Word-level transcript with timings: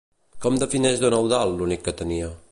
Com 0.45 0.55
defineix 0.63 1.03
don 1.03 1.17
Eudald 1.17 1.61
l'únic 1.61 1.85
que 1.89 1.95
tenia? 2.01 2.31